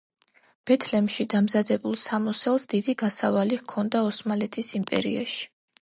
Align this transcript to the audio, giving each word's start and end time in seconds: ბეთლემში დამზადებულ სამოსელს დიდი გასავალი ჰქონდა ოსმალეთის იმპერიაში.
ბეთლემში 0.69 1.27
დამზადებულ 1.33 1.99
სამოსელს 2.05 2.65
დიდი 2.73 2.99
გასავალი 3.05 3.63
ჰქონდა 3.63 4.05
ოსმალეთის 4.11 4.77
იმპერიაში. 4.83 5.43